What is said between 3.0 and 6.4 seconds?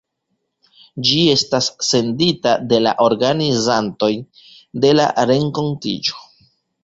organizantoj de la renkontiĝo.